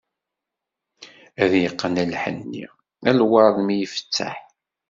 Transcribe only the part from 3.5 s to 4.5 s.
mi ifetteḥ.